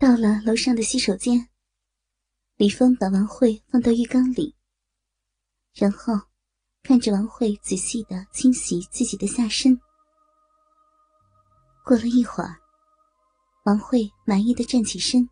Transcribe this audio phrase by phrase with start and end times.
[0.00, 1.46] 到了楼上的洗手间，
[2.56, 4.56] 李峰把王慧放到浴缸里，
[5.74, 6.18] 然后
[6.82, 9.78] 看着王慧仔细的清洗自己的下身。
[11.84, 12.56] 过了一会儿，
[13.64, 15.28] 王慧满意的站起身，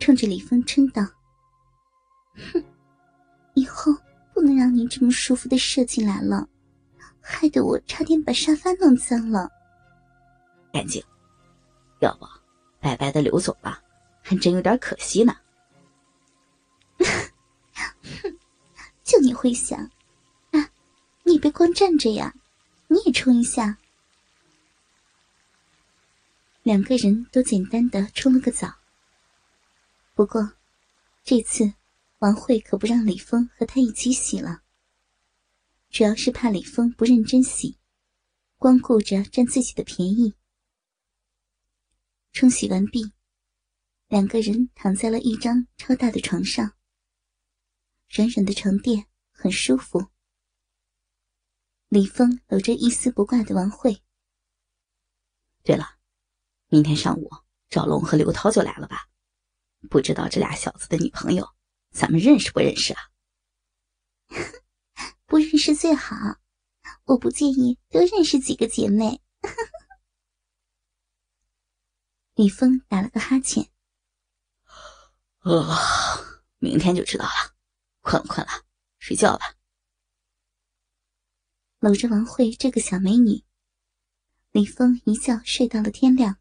[0.00, 1.02] 冲着李峰嗔道
[2.54, 2.64] ：“哼，
[3.56, 3.92] 以后
[4.32, 6.48] 不能让您这么舒服的射进来了，
[7.20, 9.50] 害得我差点把沙发弄脏了。”
[10.72, 11.04] 干净，
[12.00, 12.24] 要不
[12.86, 13.82] 白白的流走了，
[14.22, 15.36] 还真有点可惜呢。
[16.98, 18.38] 哼，
[19.02, 19.90] 就你会想，
[20.52, 20.70] 啊，
[21.24, 22.32] 你别光站着呀，
[22.86, 23.76] 你也冲一下。
[26.62, 28.72] 两个人都简单的冲了个澡。
[30.14, 30.52] 不过，
[31.24, 31.72] 这次
[32.20, 34.62] 王慧可不让李峰和他一起洗了，
[35.90, 37.76] 主要是怕李峰不认真洗，
[38.58, 40.35] 光顾着占自己的便宜。
[42.38, 43.14] 冲洗完毕，
[44.08, 46.76] 两个人躺在了一张超大的床上，
[48.10, 50.08] 软软的床垫很舒服。
[51.88, 54.02] 李峰搂着一丝不挂的王慧。
[55.64, 55.96] 对了。
[56.68, 57.30] 明天上午，
[57.70, 59.08] 赵龙和刘涛就来了吧？
[59.88, 61.54] 不知道这俩小子的女朋友，
[61.90, 63.00] 咱们认识不认识啊？
[65.24, 66.14] 不认识最好，
[67.04, 69.22] 我不介意多认识几个姐妹。
[72.36, 73.70] 李峰打了个哈欠。
[75.38, 75.78] 啊，
[76.58, 77.56] 明天就知道了。
[78.02, 78.52] 困了困了，
[78.98, 79.54] 睡觉吧。
[81.78, 83.42] 搂着王慧这个小美女，
[84.52, 86.36] 李峰一觉睡到了天亮。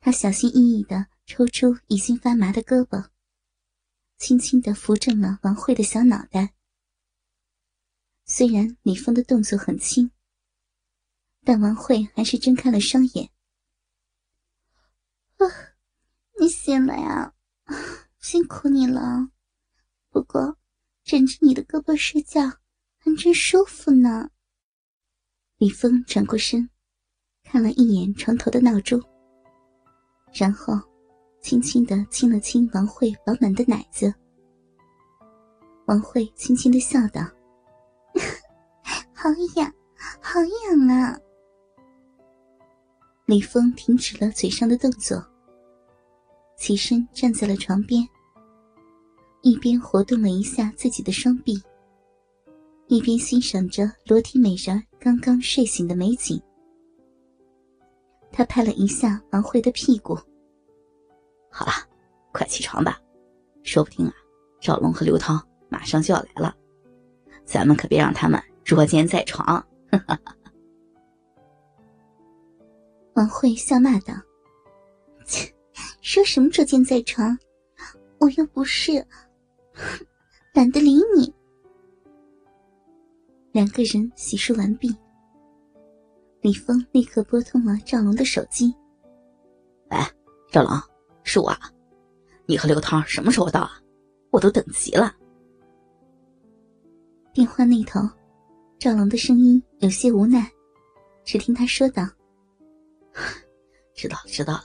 [0.00, 3.08] 他小心翼翼的抽出已经发麻的胳膊，
[4.18, 6.54] 轻轻的扶正了王慧的小脑袋。
[8.26, 10.10] 虽然李峰的动作很轻，
[11.42, 13.32] 但王慧还是睁开了双眼。
[15.40, 15.74] 啊，
[16.38, 17.32] 你醒了呀？
[18.18, 19.28] 辛苦你了。
[20.10, 20.56] 不过，
[21.04, 22.42] 枕着你的胳膊睡觉
[22.98, 24.30] 还真舒服呢。
[25.56, 26.68] 李峰转过身，
[27.42, 29.00] 看了一眼床头的闹钟。
[30.32, 30.74] 然后，
[31.40, 34.12] 轻轻的亲了亲王慧饱满的奶子。
[35.86, 37.22] 王慧轻轻的笑道
[39.14, 39.72] ：“好痒，
[40.20, 41.18] 好痒啊！”
[43.30, 45.24] 李峰停止了嘴上的动作，
[46.58, 48.04] 起身站在了床边，
[49.42, 51.62] 一边活动了一下自己的双臂，
[52.88, 56.42] 一边欣赏着裸体美人刚刚睡醒的美景。
[58.32, 60.18] 他拍了一下王慧的屁股。
[61.52, 61.70] 好了，
[62.32, 63.00] 快起床吧，
[63.62, 64.12] 说不定啊，
[64.60, 66.52] 赵龙和刘涛马上就要来了，
[67.44, 69.44] 咱们可别让他们捉奸在床。
[69.46, 70.36] 哈哈哈
[73.14, 74.14] 王慧笑骂道
[75.26, 75.52] ：“切，
[76.00, 77.36] 说什么捉奸在床？
[78.18, 79.04] 我又不是，
[80.54, 81.34] 懒得理你。”
[83.52, 84.94] 两个人洗漱完毕。
[86.40, 88.74] 李峰立刻拨通了赵龙的手机。
[89.90, 89.98] 喂，
[90.50, 90.72] 赵龙，
[91.24, 91.52] 是我，
[92.46, 93.72] 你和刘涛什么时候到啊？
[94.30, 95.14] 我都等急了。
[97.32, 98.00] 电话那头，
[98.78, 100.50] 赵龙的声音有些无奈，
[101.24, 102.08] 只听他说道
[103.94, 104.64] ：“知道了，知道了，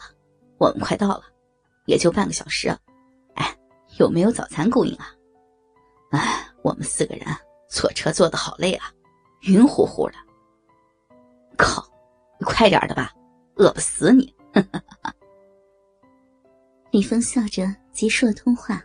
[0.58, 1.24] 我们快到了，
[1.86, 2.70] 也就半个小时。
[3.36, 3.58] 哎，
[4.00, 5.08] 有没有早餐供应啊？
[6.12, 7.26] 哎，我们四个人
[7.68, 8.92] 坐车坐的好累啊，
[9.44, 10.16] 晕乎乎的。”
[11.58, 11.86] 靠，
[12.42, 13.14] 快点的吧，
[13.56, 14.34] 饿不死你！
[16.92, 18.82] 李峰笑着结束了通话，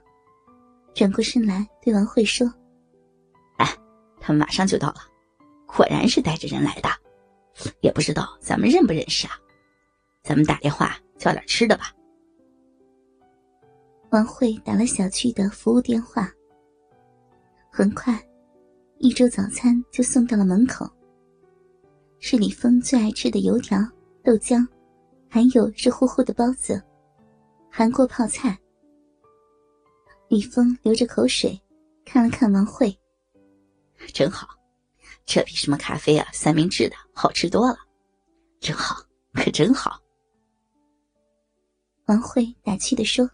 [0.95, 2.53] 转过身来对王慧说
[3.59, 3.77] ：“哎，
[4.21, 4.97] 他们马上就到了，
[5.67, 6.89] 果然是带着人来的，
[7.81, 9.39] 也不知道咱们认不认识啊？
[10.23, 11.95] 咱们打电话叫点吃的吧。”
[14.11, 16.33] 王慧打了小区的服务电话，
[17.71, 18.21] 很快，
[18.99, 20.89] 一周早餐就送到了门口。
[22.19, 23.79] 是李峰最爱吃的油条、
[24.23, 24.67] 豆浆，
[25.29, 26.83] 还有热乎乎的包子、
[27.71, 28.59] 韩国泡菜。
[30.29, 31.59] 李峰流着口水，
[32.05, 32.97] 看了看王慧，
[34.13, 34.49] 真好，
[35.25, 37.79] 这比什么咖啡啊、三明治的好吃多了，
[38.61, 38.97] 真好，
[39.35, 39.99] 可真好。
[42.11, 43.31] 王慧打趣的说：“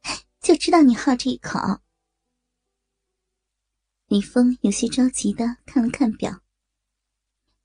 [0.40, 1.58] 就知道你好这一口。”
[4.08, 6.40] 李峰有些着急的看了看表。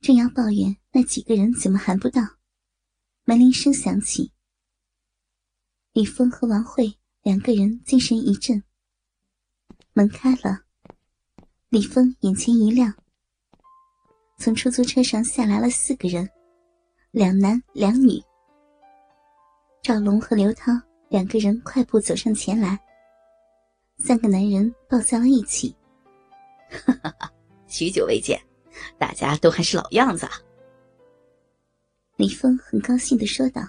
[0.01, 2.21] 正要抱怨那几个人怎么还不到，
[3.23, 4.33] 门铃声响起。
[5.93, 8.61] 李峰和王慧两个人精神一振，
[9.93, 10.65] 门开了，
[11.69, 12.93] 李峰眼前一亮。
[14.39, 16.29] 从出租车上下来了四个人，
[17.11, 18.21] 两男两女。
[19.81, 20.73] 赵龙和刘涛
[21.09, 22.77] 两个人快步走上前来，
[23.97, 25.75] 三个男人抱在了一起。
[26.85, 27.33] 哈哈，
[27.67, 28.39] 许久未见，
[28.99, 30.27] 大家都还是老样子。
[32.17, 33.61] 李峰很高兴的说道：“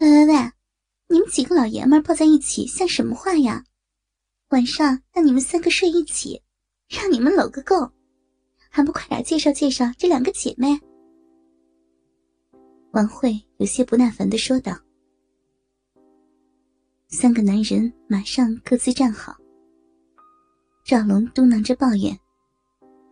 [0.00, 0.34] 喂喂喂，
[1.08, 3.64] 你们几个老爷们抱在一起像什么话呀？
[4.48, 6.42] 晚上让你们三个睡一起，
[6.88, 7.92] 让你们搂个够，
[8.70, 10.80] 还不快点介绍介绍这两个姐妹？”
[12.94, 14.72] 王慧有些不耐烦的说道。
[17.08, 19.36] 三个男人马上各自站好。
[20.84, 22.16] 赵龙嘟囔着抱怨：“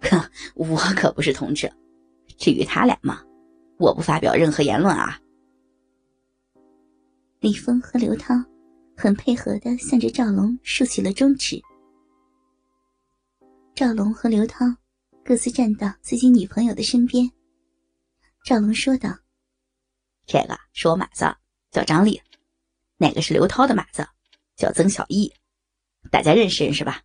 [0.02, 0.20] 哼，
[0.55, 1.73] 我可不是同志，
[2.38, 3.25] 至于他俩嘛，
[3.76, 5.19] 我不发表任何言论啊。”
[7.40, 8.34] 李峰和刘涛
[8.96, 11.61] 很配合的向着赵龙竖起了中指。
[13.75, 14.64] 赵龙和刘涛
[15.25, 17.29] 各自站到自己女朋友的身边。
[18.44, 19.17] 赵龙说道
[20.26, 21.36] ：“这个是我马子，
[21.70, 22.20] 叫张丽；
[22.96, 24.06] 那个是刘涛的马子，
[24.56, 25.32] 叫曾小艺，
[26.10, 27.02] 大家认识认识吧。”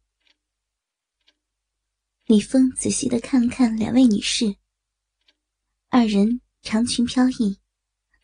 [2.25, 4.55] 李峰仔细的看了看两位女士，
[5.89, 7.57] 二人长裙飘逸，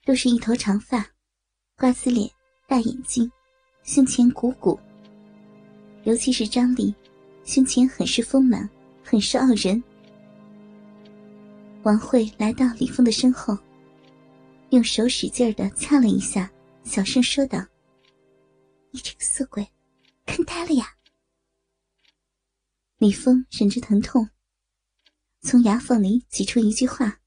[0.05, 1.09] 都是一头长发，
[1.77, 2.29] 瓜子脸，
[2.67, 3.31] 大眼睛，
[3.83, 4.79] 胸前鼓鼓。
[6.03, 6.93] 尤其是张丽，
[7.45, 8.69] 胸前很是丰满，
[9.01, 9.81] 很是傲人。
[11.83, 13.57] 王慧来到李峰的身后，
[14.73, 16.51] 用手使劲的掐了一下，
[16.83, 17.63] 小声说道
[18.89, 19.71] ：“你这个色鬼，
[20.25, 20.97] 看呆了呀！”
[22.97, 24.27] 李峰忍着疼痛，
[25.41, 27.19] 从牙缝里挤出一句话：“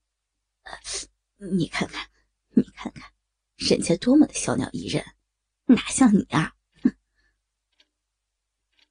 [1.39, 2.11] 你看看，
[2.49, 3.13] 你看看，
[3.55, 5.05] 人家多么的小鸟依人，
[5.67, 6.53] 哪像你啊！”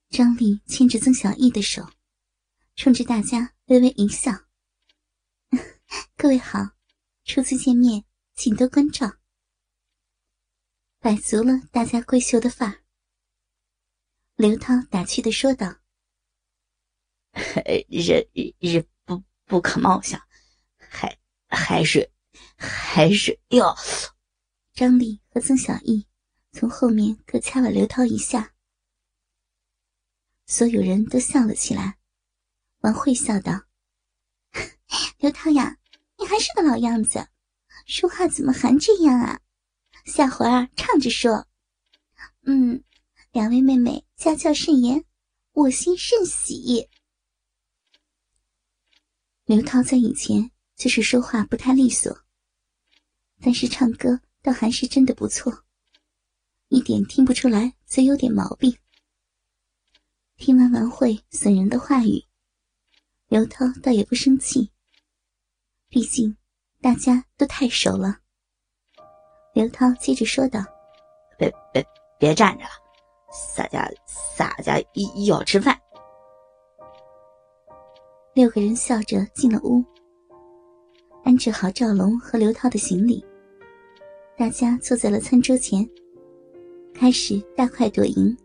[0.10, 1.86] 张丽牵着曾小艺的手，
[2.78, 4.32] 冲着大家微微一笑
[6.16, 6.70] ：“各位好，
[7.26, 8.06] 初次见面，
[8.36, 9.18] 请多关照。”
[11.00, 12.84] 摆足了大家闺秀的范儿。
[14.36, 15.78] 刘涛打趣的说道。
[17.90, 18.26] 人
[18.60, 20.22] 人不不可貌相，
[20.78, 21.18] 还
[21.48, 22.10] 还是
[22.56, 23.76] 还是哟！
[24.74, 26.08] 张丽和曾小艺
[26.54, 28.54] 从后面各掐了刘涛一下，
[30.46, 31.98] 所有人都笑了起来。
[32.80, 33.66] 王慧笑道
[35.20, 35.78] ：“刘涛呀，
[36.18, 37.28] 你还是个老样子，
[37.86, 39.40] 说话怎么还这样啊？
[40.06, 41.48] 下回儿唱着说。
[42.48, 42.84] 嗯，
[43.32, 45.06] 两位妹妹家教甚严，
[45.52, 46.90] 我心甚喜。”
[49.46, 52.26] 刘涛在以前就是说话不太利索，
[53.40, 55.64] 但是唱歌倒还是真的不错，
[56.70, 58.76] 一点听不出来嘴有点毛病。
[60.38, 62.26] 听完王慧损人的话语，
[63.28, 64.72] 刘涛倒也不生气，
[65.88, 66.36] 毕竟
[66.86, 68.16] 大家都太熟了。
[69.56, 70.64] 刘涛接着说道
[71.36, 71.84] ：“别别
[72.20, 72.70] 别站着了，
[73.34, 74.76] 洒家洒家
[75.28, 75.76] 要吃饭。”
[78.36, 79.84] 六个人笑着进了屋，
[81.24, 83.26] 安置好赵龙和刘涛的行李，
[84.38, 85.90] 大家坐在了餐桌前，
[86.94, 88.38] 开始大快朵颐。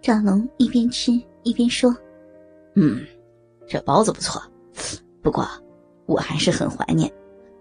[0.00, 1.12] 赵龙一边吃
[1.44, 1.96] 一边说
[2.74, 3.06] ：“嗯，
[3.68, 4.42] 这包子不错，
[5.22, 5.46] 不过
[6.06, 7.12] 我还是很怀念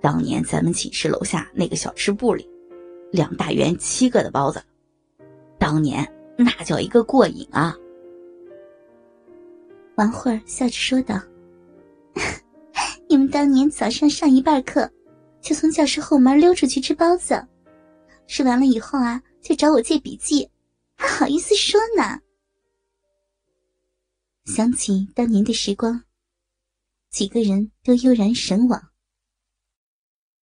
[0.01, 2.49] 当年咱们寝室楼下那个小吃部里，
[3.11, 4.61] 两大圆七个的包子，
[5.59, 6.05] 当年
[6.37, 7.75] 那叫一个过瘾啊！”
[9.95, 11.21] 王慧笑着说道
[13.07, 14.89] ：“你们当年早上上一半课，
[15.41, 17.45] 就从教室后门溜出去吃包子，
[18.25, 20.49] 吃完了以后啊，就找我借笔记，
[20.95, 22.19] 还好意思说呢。”
[24.45, 26.01] 想起当年的时光，
[27.11, 28.90] 几个人都悠然神往。